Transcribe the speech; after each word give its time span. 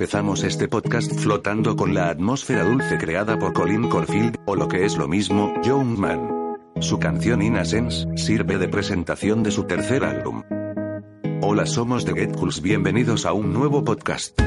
empezamos 0.00 0.44
este 0.44 0.66
podcast 0.66 1.12
flotando 1.12 1.76
con 1.76 1.92
la 1.92 2.08
atmósfera 2.08 2.64
dulce 2.64 2.96
creada 2.96 3.38
por 3.38 3.52
Colin 3.52 3.90
Corfield, 3.90 4.34
o 4.46 4.56
lo 4.56 4.66
que 4.66 4.86
es 4.86 4.96
lo 4.96 5.06
mismo, 5.08 5.52
Young 5.62 5.98
Man. 5.98 6.56
Su 6.80 6.98
canción 6.98 7.42
Innocence 7.42 8.08
sirve 8.16 8.56
de 8.56 8.66
presentación 8.66 9.42
de 9.42 9.50
su 9.50 9.64
tercer 9.64 10.04
álbum. 10.04 10.42
Hola, 11.42 11.66
somos 11.66 12.06
The 12.06 12.14
Get 12.14 12.34
Cools, 12.34 12.62
bienvenidos 12.62 13.26
a 13.26 13.34
un 13.34 13.52
nuevo 13.52 13.84
podcast. 13.84 14.40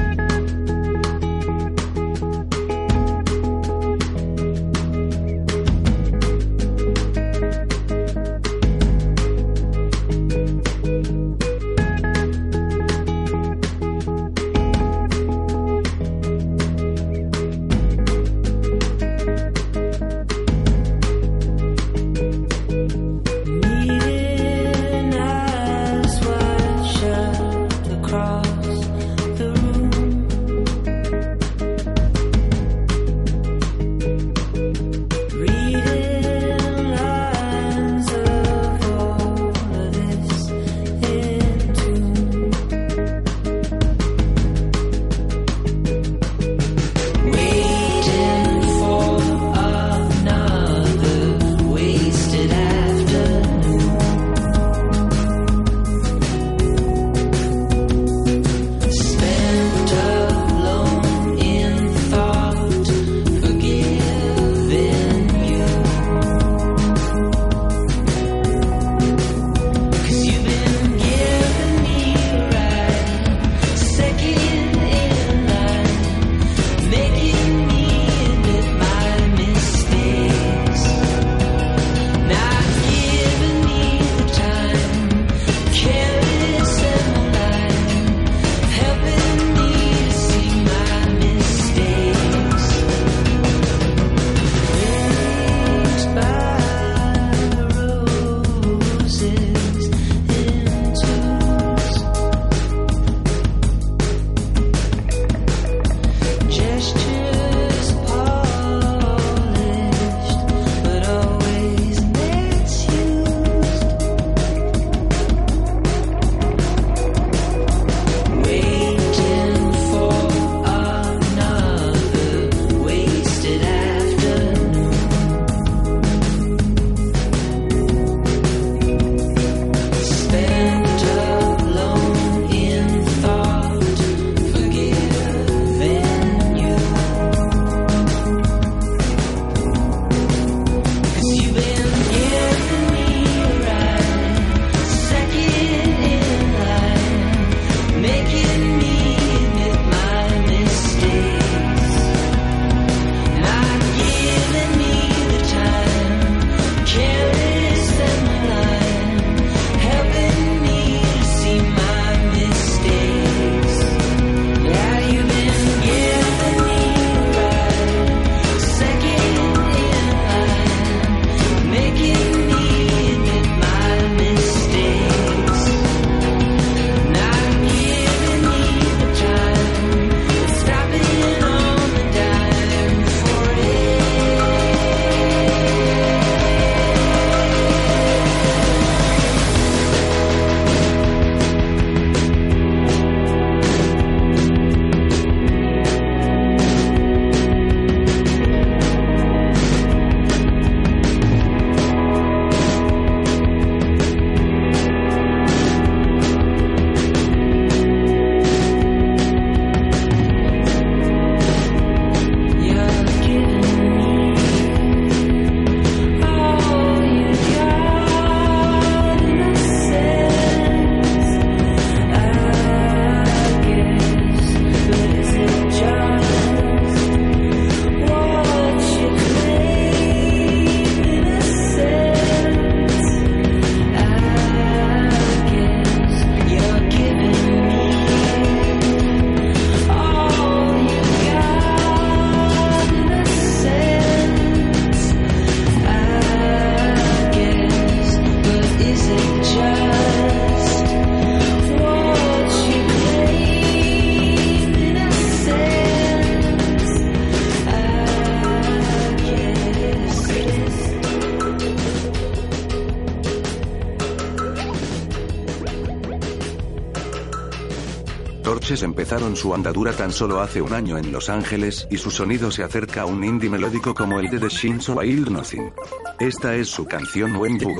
Su 269.34 269.54
andadura 269.54 269.92
tan 269.92 270.10
solo 270.10 270.40
hace 270.40 270.60
un 270.60 270.72
año 270.72 270.98
en 270.98 271.12
Los 271.12 271.28
Ángeles 271.28 271.86
y 271.88 271.98
su 271.98 272.10
sonido 272.10 272.50
se 272.50 272.64
acerca 272.64 273.02
a 273.02 273.06
un 273.06 273.22
indie 273.22 273.48
melódico 273.48 273.94
como 273.94 274.18
el 274.18 274.28
de 274.28 274.40
The 274.40 274.48
Shins 274.48 274.88
o 274.88 274.94
Wild 274.94 275.30
Nothing. 275.30 275.70
Esta 276.18 276.56
es 276.56 276.68
su 276.68 276.84
canción 276.84 277.36
When 277.36 277.60
You 277.60 277.76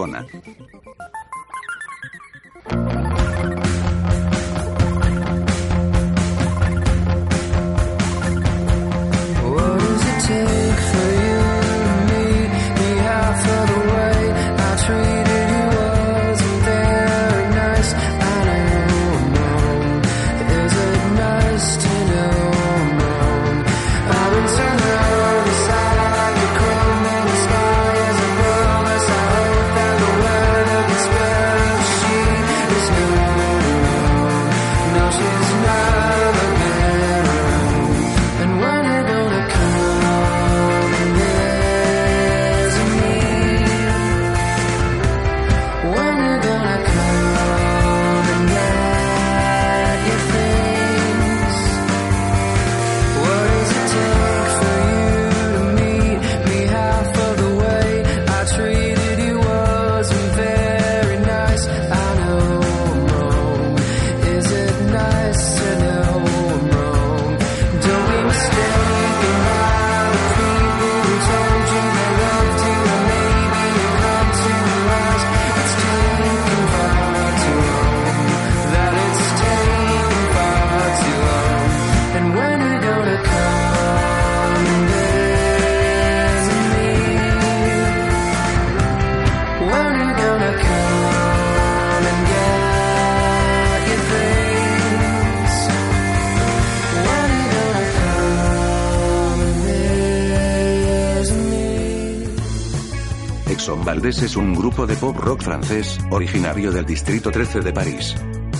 Exxon 103.54 103.84
Valdés 103.84 104.20
es 104.20 104.34
un 104.34 104.52
grupo 104.52 104.84
de 104.84 104.96
pop 104.96 105.16
rock 105.16 105.42
francés, 105.42 106.00
originario 106.10 106.72
del 106.72 106.84
distrito 106.84 107.30
13 107.30 107.60
de 107.60 107.72
París. 107.72 108.16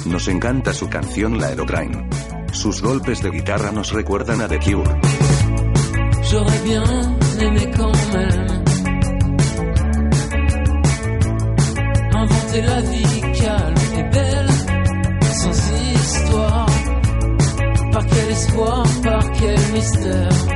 Nos 0.06 0.28
encanta 0.28 0.72
su 0.72 0.88
canción 0.88 1.36
La 1.36 1.48
Aerotrain. 1.48 2.08
Sus 2.52 2.80
golpes 2.80 3.20
de 3.20 3.30
guitarra 3.30 3.72
nos 3.72 3.92
recuerdan 3.92 4.40
a 4.40 4.46
The 4.46 4.60
Cure. 4.60 5.00
J'aurais 6.30 6.62
bien 6.62 6.84
aimé 7.40 7.70
quand 7.76 8.14
même 8.14 8.64
inventer 12.12 12.62
la 12.62 12.80
vie 12.80 13.32
calme 13.42 13.74
et 13.98 14.02
belle, 14.14 14.48
sans 15.42 15.72
histoire. 15.92 16.66
Par 17.90 18.06
quel 18.06 18.30
espoir, 18.30 18.86
par 19.02 19.32
quel 19.32 19.72
mystère. 19.72 20.53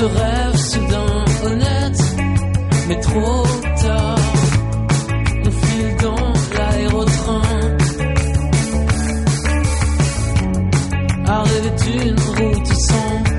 Se 0.00 0.06
rêve 0.06 0.56
soudain 0.56 1.24
honnête, 1.44 2.02
mais 2.88 3.00
trop 3.00 3.42
tard. 3.82 4.18
On 5.44 5.50
file 5.50 5.96
dans 6.00 6.32
l'aérotrain. 6.56 7.42
rêver 11.42 11.70
d'une 11.84 12.16
route 12.18 12.66
sans 12.88 13.29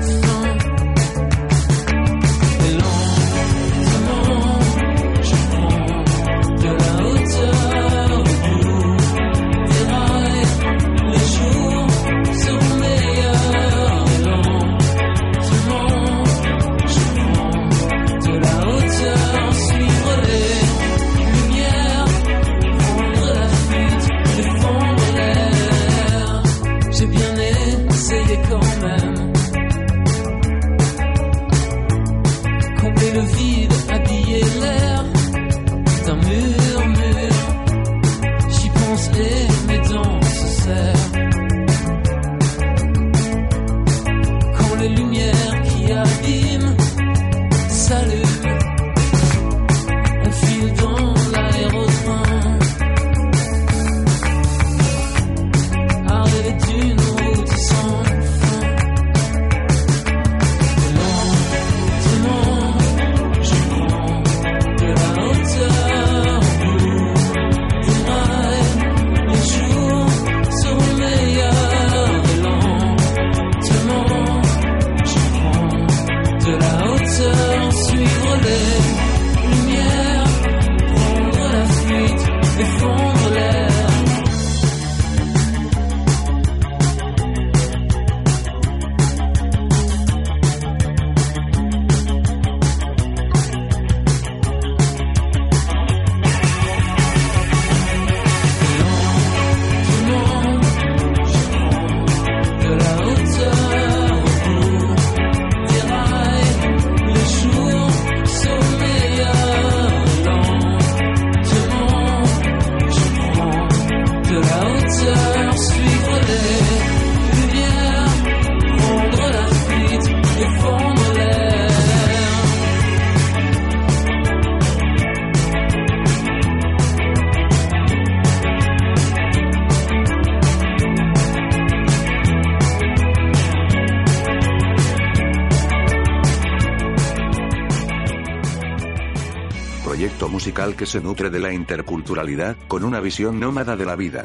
Que 140.74 140.86
se 140.86 141.00
nutre 141.00 141.30
de 141.30 141.38
la 141.38 141.52
interculturalidad, 141.52 142.56
con 142.66 142.84
una 142.84 143.00
visión 143.00 143.38
nómada 143.38 143.76
de 143.76 143.84
la 143.84 143.94
vida. 143.94 144.24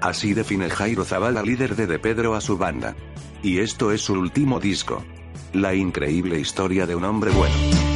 Así 0.00 0.32
define 0.32 0.70
Jairo 0.70 1.04
Zavala, 1.04 1.42
líder 1.42 1.76
de 1.76 1.86
De 1.86 1.98
Pedro 1.98 2.34
a 2.34 2.40
su 2.40 2.56
banda. 2.56 2.94
Y 3.42 3.58
esto 3.58 3.92
es 3.92 4.02
su 4.02 4.14
último 4.14 4.60
disco. 4.60 5.04
La 5.52 5.74
increíble 5.74 6.38
historia 6.38 6.86
de 6.86 6.94
un 6.94 7.04
hombre 7.04 7.30
bueno. 7.30 7.87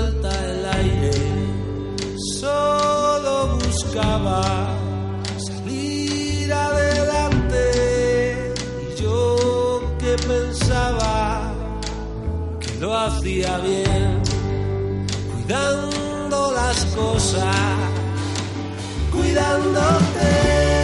Falta 0.00 0.30
el 0.50 0.64
aire. 0.80 1.12
Solo 2.40 3.58
buscaba 3.62 4.42
salir 5.46 6.52
adelante 6.52 7.62
y 8.84 9.02
yo 9.02 9.82
que 9.98 10.12
pensaba 10.32 11.52
que 12.60 12.74
lo 12.82 12.96
hacía 12.96 13.58
bien, 13.58 14.22
cuidando 15.32 16.52
las 16.52 16.78
cosas, 17.00 17.56
cuidándote. 19.12 20.79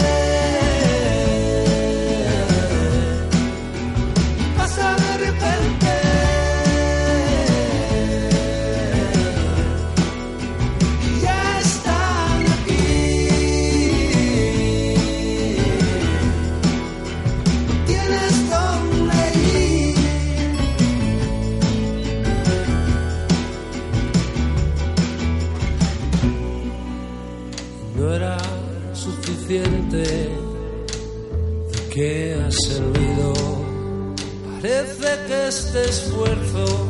Este 35.49 35.85
esfuerzo 35.85 36.89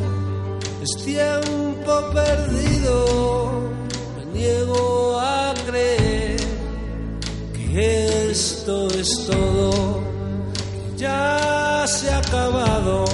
es 0.81 1.05
tiempo 1.05 1.93
perdido. 2.11 3.51
Me 4.17 4.25
niego 4.33 5.19
a 5.19 5.53
creer 5.67 6.39
que 7.53 8.31
esto 8.31 8.87
es 8.87 9.27
todo, 9.27 10.01
ya 10.95 11.85
se 11.87 12.09
ha 12.09 12.17
acabado 12.17 13.05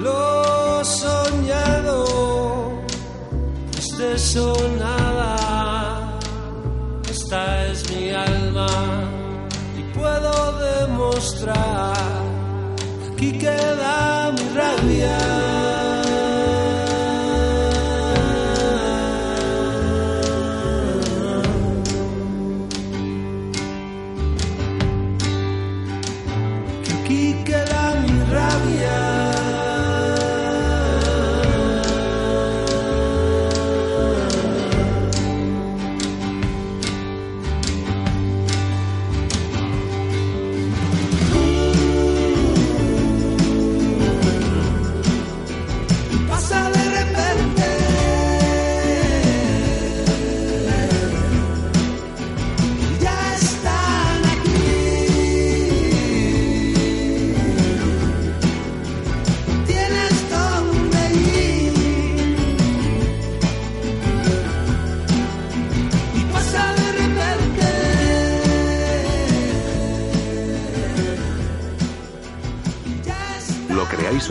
lo 0.00 0.84
soñado. 0.84 2.04
Es 3.78 3.96
de 3.96 4.14
eso 4.14 4.54
nada, 4.78 6.18
esta 7.10 7.66
es 7.66 7.90
mi 7.90 8.10
alma 8.10 8.68
y 9.78 9.82
puedo 9.98 10.58
demostrar 10.58 12.27
aquí 13.18 13.32
queda 13.32 14.30
mi 14.30 14.44
rabia. 14.54 15.67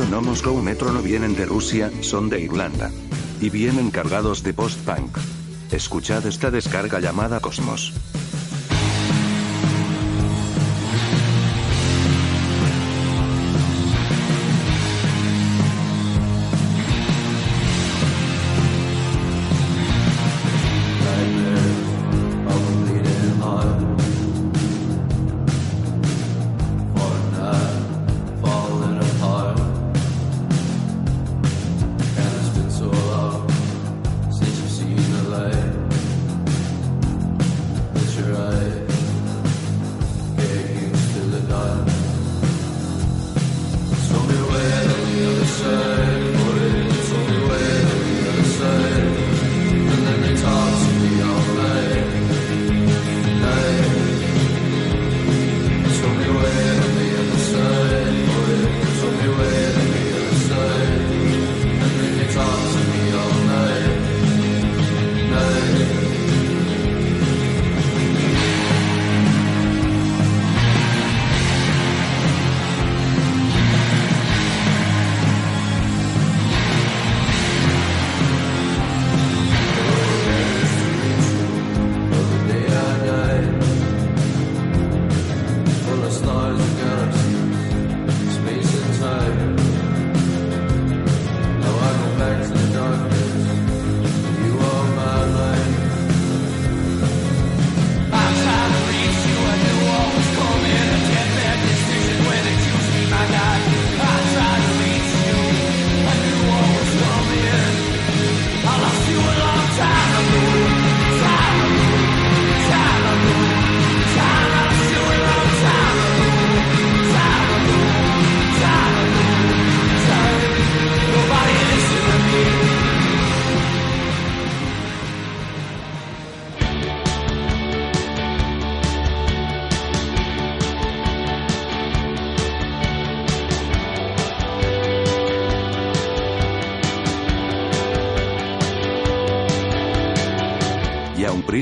No, 0.05 0.21
Moscow 0.21 0.55
Metro 0.61 0.91
no 0.91 1.01
vienen 1.01 1.35
de 1.35 1.45
Rusia, 1.45 1.91
son 2.01 2.29
de 2.29 2.39
Irlanda. 2.39 2.91
Y 3.41 3.49
vienen 3.49 3.89
cargados 3.89 4.43
de 4.43 4.53
post-punk. 4.53 5.17
Escuchad 5.71 6.25
esta 6.27 6.51
descarga 6.51 6.99
llamada 6.99 7.39
Cosmos. 7.39 7.93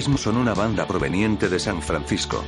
Son 0.06 0.38
una 0.38 0.54
banda 0.54 0.86
proveniente 0.86 1.50
de 1.50 1.60
San 1.60 1.82
Francisco. 1.82 2.44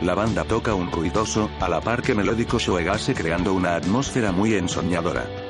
La 0.00 0.14
banda 0.14 0.44
toca 0.44 0.74
un 0.74 0.92
ruidoso, 0.92 1.50
a 1.58 1.68
la 1.68 1.80
par 1.80 2.02
que 2.02 2.14
melódico 2.14 2.58
shoegase 2.60 3.14
creando 3.14 3.52
una 3.52 3.74
atmósfera 3.74 4.30
muy 4.30 4.54
ensoñadora. 4.54 5.49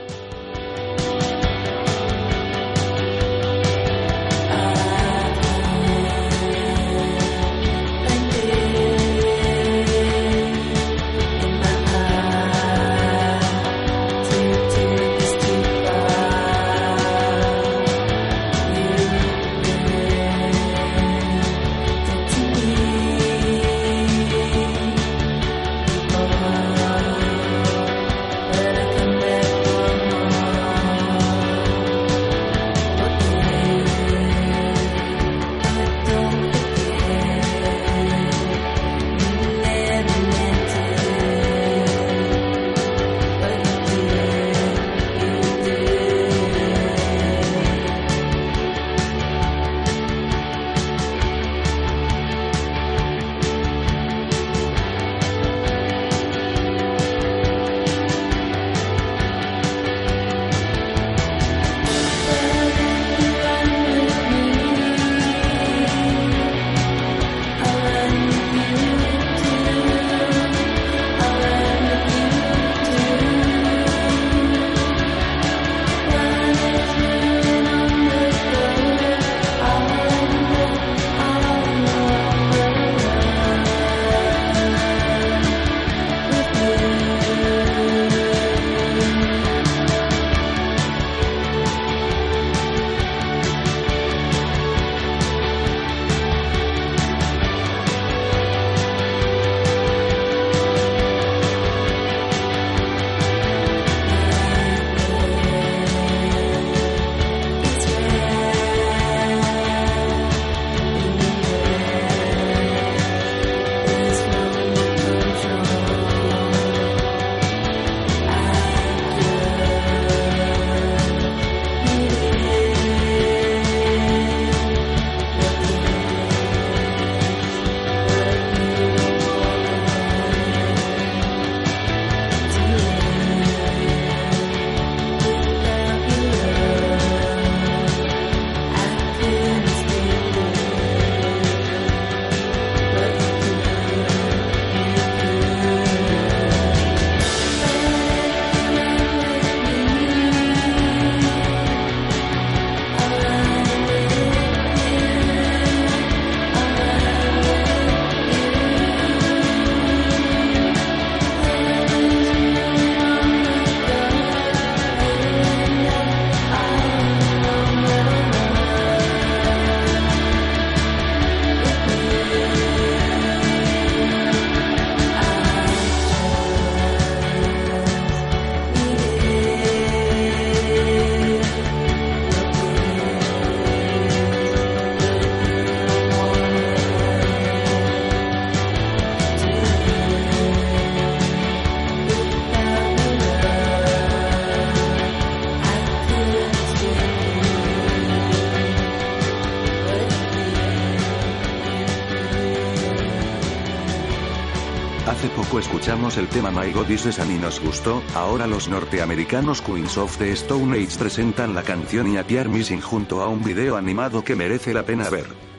El 205.91 206.29
tema 206.29 206.53
My 206.53 206.71
God 206.71 206.89
Is 206.89 207.03
This 207.03 207.19
y 207.19 207.37
nos 207.37 207.59
gustó, 207.61 208.01
ahora 208.15 208.47
los 208.47 208.69
norteamericanos 208.69 209.61
Queens 209.61 209.99
of 209.99 210.17
the 210.19 210.31
Stone 210.33 210.77
Age 210.77 210.97
presentan 210.97 211.53
la 211.53 211.65
canción 211.65 212.07
y 212.07 212.17
Missing 212.49 212.81
junto 212.81 213.21
a 213.23 213.29
un 213.29 213.43
video 213.43 213.77
animado 213.77 214.23
que 214.23 214.37
merece 214.37 214.73
la 214.73 214.85
pena 214.85 215.11
ver. 215.11 215.50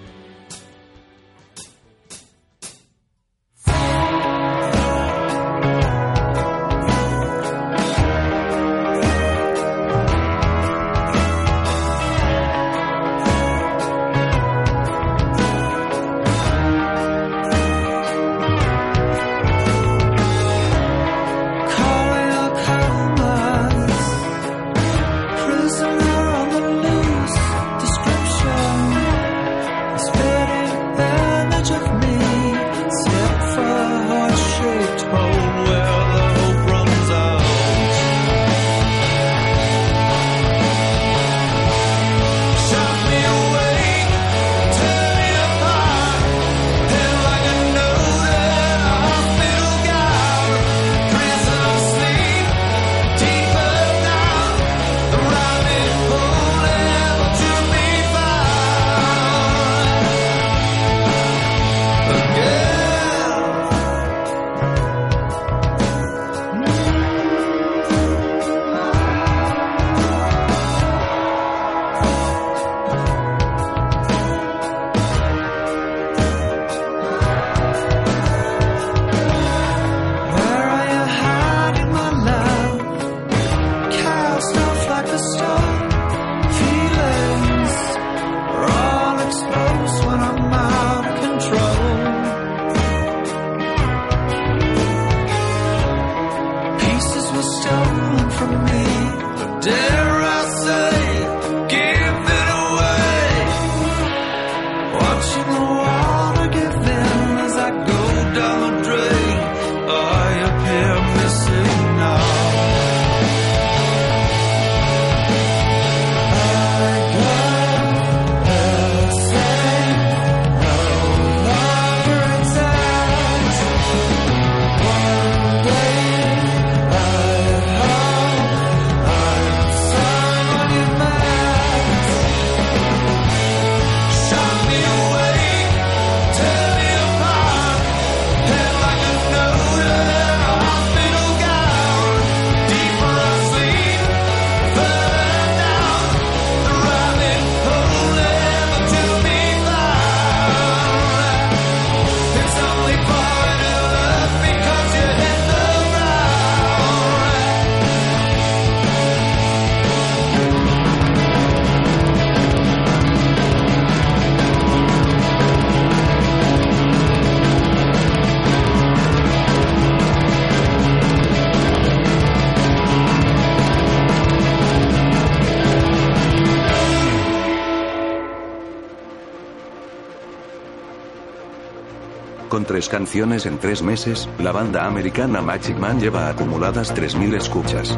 canciones 182.90 183.46
en 183.46 183.58
tres 183.60 183.82
meses, 183.82 184.30
la 184.40 184.52
banda 184.52 184.86
americana 184.86 185.42
Magic 185.42 185.78
Man 185.78 186.00
lleva 186.00 186.30
acumuladas 186.30 186.96
3.000 186.96 187.36
escuchas. 187.36 187.98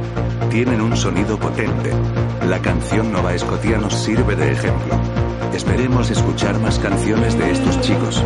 Tienen 0.50 0.82
un 0.82 0.98
sonido 0.98 1.40
potente. 1.40 1.92
La 2.48 2.62
canción 2.62 3.12
Nova 3.12 3.34
Escotia 3.34 3.78
nos 3.78 3.94
sirve 3.94 4.36
de 4.36 4.52
ejemplo. 4.52 5.00
Esperemos 5.54 6.10
escuchar 6.10 6.60
más 6.60 6.80
canciones 6.80 7.38
de 7.38 7.52
estos 7.52 7.80
chicos. 7.82 8.24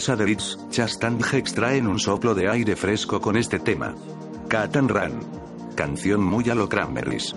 empresa 0.00 0.16
de 0.16 0.24
Ritz, 0.24 0.56
Chastange 0.70 1.36
extraen 1.36 1.86
un 1.86 1.98
soplo 1.98 2.34
de 2.34 2.48
aire 2.48 2.74
fresco 2.74 3.20
con 3.20 3.36
este 3.36 3.58
tema. 3.58 3.94
Cat 4.48 4.74
and 4.76 4.90
Run. 4.90 5.20
Canción 5.74 6.24
muy 6.24 6.48
a 6.48 6.54
lo 6.54 6.70
Cranberries. 6.70 7.34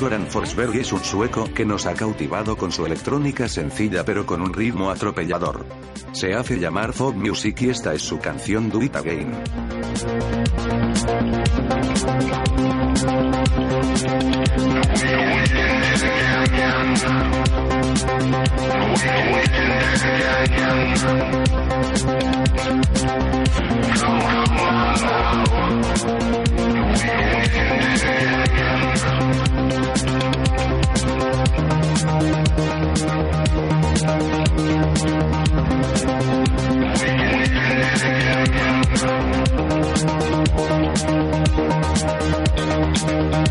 Goran 0.00 0.26
Forsberg 0.26 0.76
es 0.76 0.92
un 0.92 1.02
sueco 1.02 1.52
que 1.54 1.64
nos 1.64 1.86
ha 1.86 1.94
cautivado 1.94 2.56
con 2.56 2.70
su 2.70 2.84
electrónica 2.84 3.48
sencilla 3.48 4.04
pero 4.04 4.26
con 4.26 4.42
un 4.42 4.52
ritmo 4.52 4.90
atropellador. 4.90 5.64
Se 6.12 6.34
hace 6.34 6.58
llamar 6.58 6.92
Fog 6.92 7.14
Music 7.16 7.62
y 7.62 7.70
esta 7.70 7.94
es 7.94 8.02
su 8.02 8.18
canción 8.18 8.68
Do 8.68 8.82
It 8.82 8.96
Again. 8.96 9.32
Thank 38.98 39.36
you. 43.34 43.45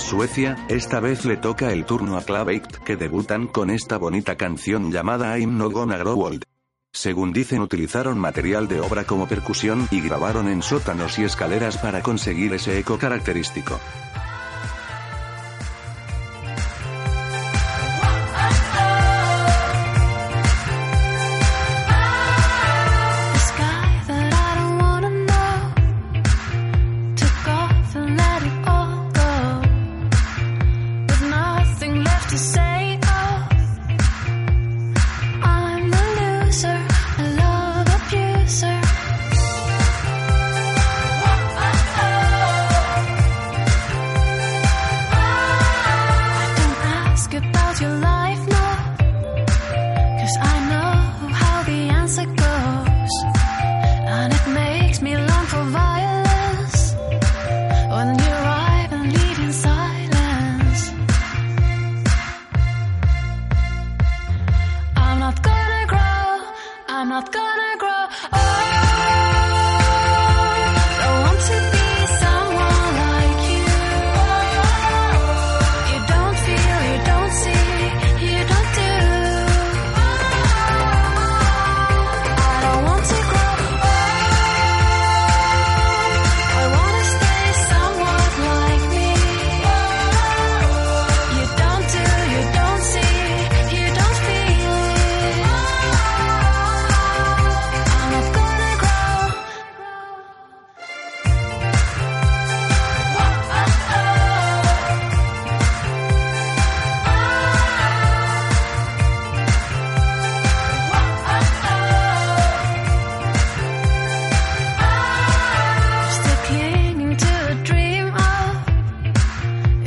Suecia, 0.00 0.56
esta 0.68 0.98
vez 0.98 1.24
le 1.24 1.36
toca 1.36 1.72
el 1.72 1.84
turno 1.84 2.16
a 2.16 2.22
Claveict 2.22 2.78
que 2.78 2.96
debutan 2.96 3.46
con 3.46 3.70
esta 3.70 3.98
bonita 3.98 4.36
canción 4.36 4.90
llamada 4.90 5.38
I'm 5.38 5.56
No 5.56 5.70
Gonna 5.70 5.96
Grow 5.98 6.20
Old. 6.20 6.42
Según 6.92 7.32
dicen 7.32 7.60
utilizaron 7.60 8.18
material 8.18 8.66
de 8.66 8.80
obra 8.80 9.04
como 9.04 9.28
percusión 9.28 9.86
y 9.92 10.00
grabaron 10.00 10.48
en 10.48 10.62
sótanos 10.62 11.18
y 11.18 11.24
escaleras 11.24 11.78
para 11.78 12.02
conseguir 12.02 12.52
ese 12.54 12.78
eco 12.78 12.98
característico. 12.98 13.78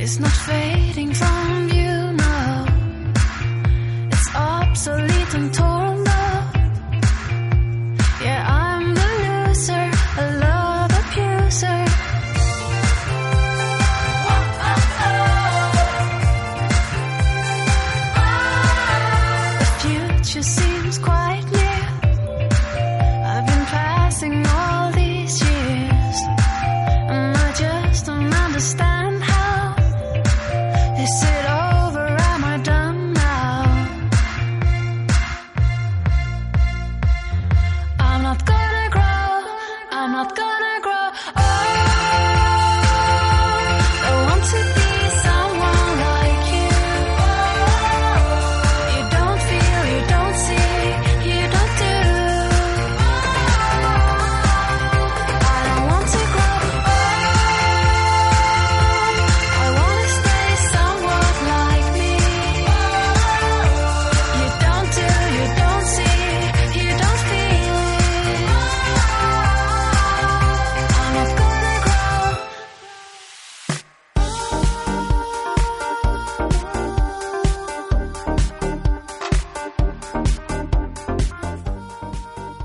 It's 0.04 0.20
not 0.20 0.34
fading 0.34 1.14
from 1.14 1.70
you. 1.70 1.73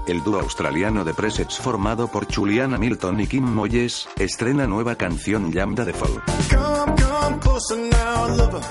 El 0.09 0.25
dúo 0.25 0.41
australiano 0.41 1.05
de 1.05 1.13
presets 1.13 1.59
formado 1.59 2.09
por 2.09 2.35
Julian 2.35 2.73
Hamilton 2.73 3.21
y 3.21 3.27
Kim 3.27 3.45
Moyes 3.45 4.09
estrena 4.19 4.67
nueva 4.67 4.95
canción 4.95 5.55
Lambda 5.55 5.85
de 5.85 5.93
Fall. 5.93 6.23
Come, 6.49 6.95
come 7.03 7.39
closer 7.41 7.79
now, 7.79 8.37
lover. 8.37 8.63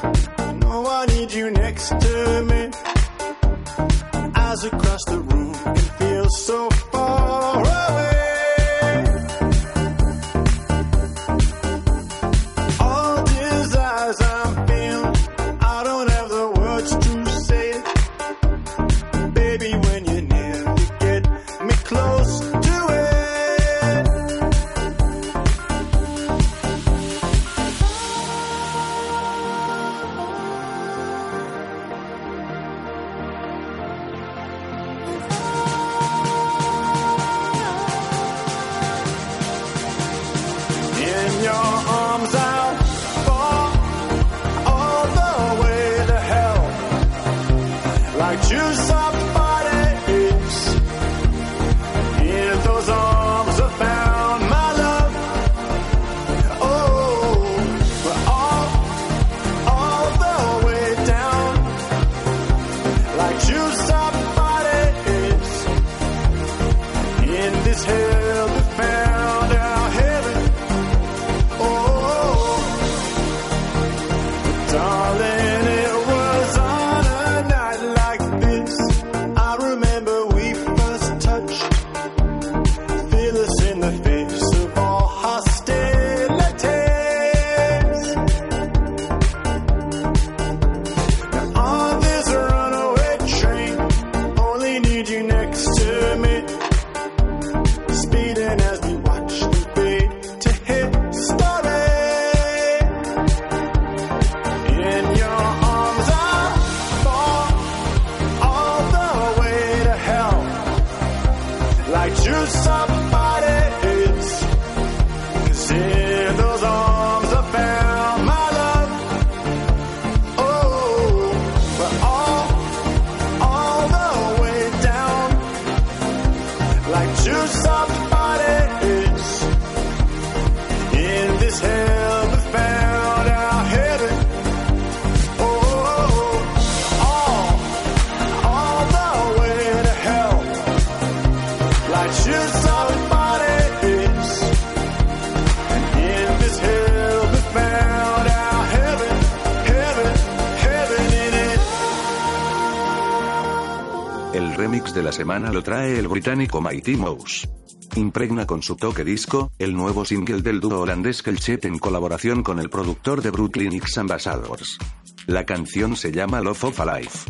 Remix 154.57 154.91
de 154.91 155.03
la 155.03 155.11
semana 155.11 155.51
lo 155.53 155.61
trae 155.61 155.99
el 155.99 156.07
británico 156.07 156.59
Mighty 156.61 156.95
Mouse. 156.97 157.47
Impregna 157.95 158.47
con 158.47 158.63
su 158.63 158.75
toque 158.75 159.03
disco, 159.03 159.51
el 159.59 159.75
nuevo 159.75 160.03
single 160.03 160.41
del 160.41 160.59
dúo 160.59 160.79
holandés 160.79 161.21
Kelchet 161.21 161.65
en 161.65 161.77
colaboración 161.77 162.41
con 162.41 162.59
el 162.59 162.69
productor 162.69 163.21
de 163.21 163.29
Brooklyn 163.29 163.73
X 163.73 163.99
Ambassadors. 163.99 164.79
La 165.27 165.45
canción 165.45 165.95
se 165.95 166.11
llama 166.11 166.41
Love 166.41 166.63
of 166.65 166.79
a 166.79 166.99
Life. 166.99 167.29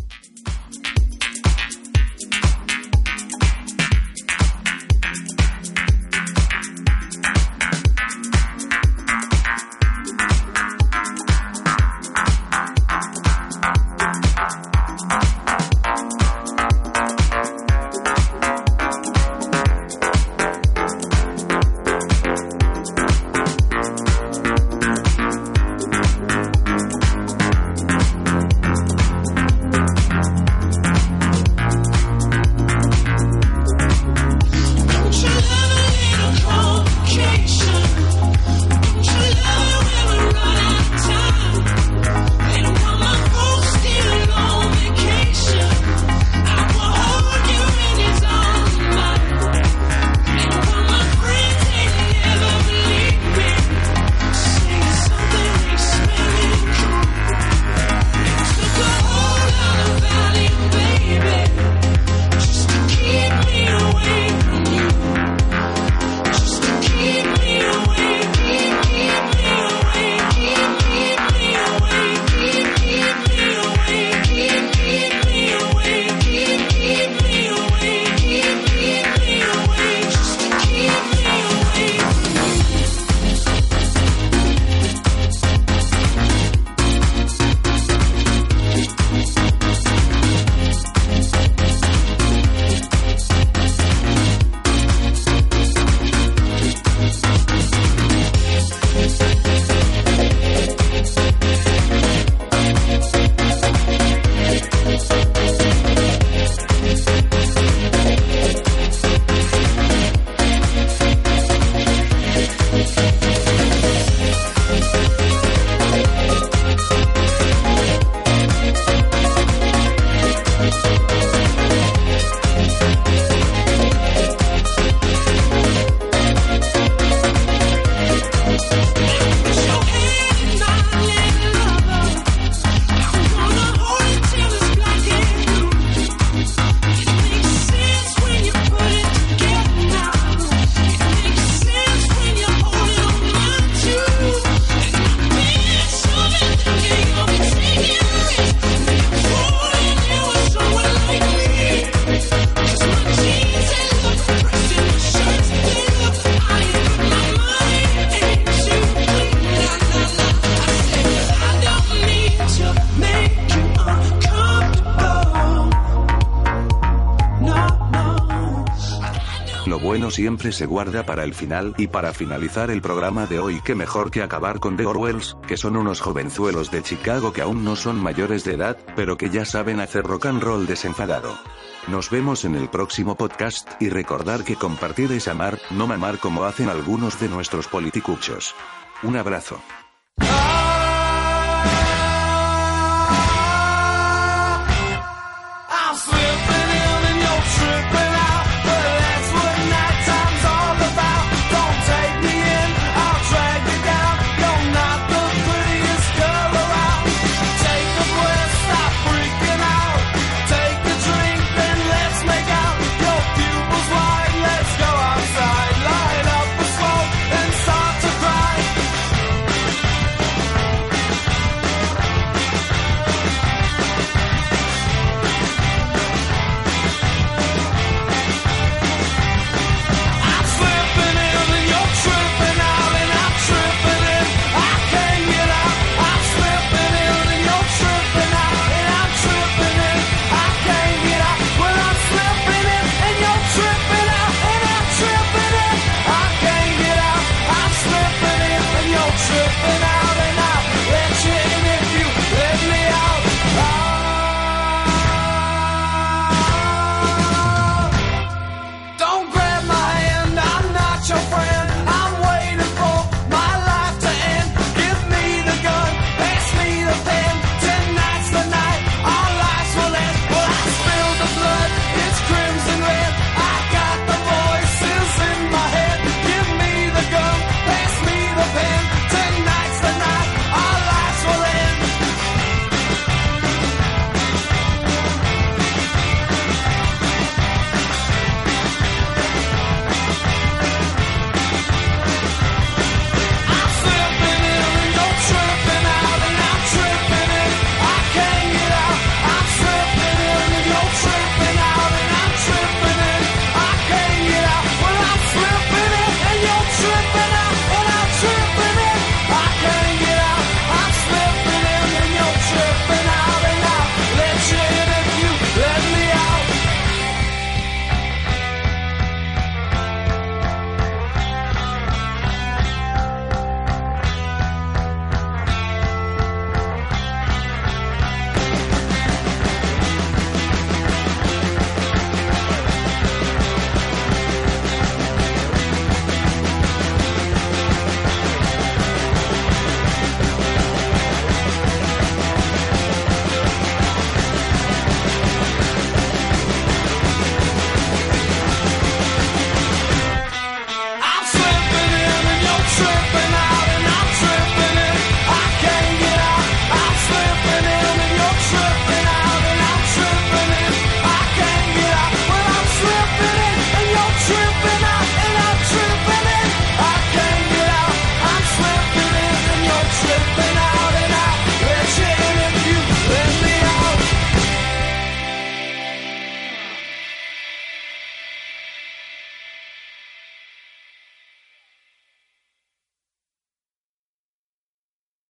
Siempre 170.10 170.52
se 170.52 170.66
guarda 170.66 171.04
para 171.04 171.24
el 171.24 171.34
final 171.34 171.74
y 171.78 171.86
para 171.86 172.12
finalizar 172.12 172.70
el 172.70 172.82
programa 172.82 173.26
de 173.26 173.38
hoy 173.38 173.60
que 173.60 173.74
mejor 173.74 174.10
que 174.10 174.22
acabar 174.22 174.60
con 174.60 174.76
The 174.76 174.86
Orwells, 174.86 175.36
que 175.46 175.56
son 175.56 175.76
unos 175.76 176.00
jovenzuelos 176.00 176.70
de 176.70 176.82
Chicago 176.82 177.32
que 177.32 177.42
aún 177.42 177.64
no 177.64 177.76
son 177.76 177.96
mayores 177.96 178.44
de 178.44 178.54
edad, 178.54 178.76
pero 178.96 179.16
que 179.16 179.30
ya 179.30 179.44
saben 179.44 179.80
hacer 179.80 180.04
rock 180.04 180.26
and 180.26 180.42
roll 180.42 180.66
desenfadado. 180.66 181.38
Nos 181.86 182.10
vemos 182.10 182.44
en 182.44 182.54
el 182.54 182.68
próximo 182.68 183.14
podcast 183.16 183.68
y 183.80 183.88
recordar 183.88 184.44
que 184.44 184.56
compartir 184.56 185.10
es 185.12 185.26
amar, 185.26 185.58
no 185.70 185.86
mamar 185.86 186.18
como 186.18 186.44
hacen 186.44 186.68
algunos 186.68 187.18
de 187.18 187.28
nuestros 187.28 187.66
politicuchos. 187.66 188.54
Un 189.02 189.16
abrazo. 189.16 189.58